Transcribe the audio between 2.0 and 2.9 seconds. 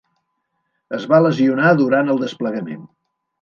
el desplegament.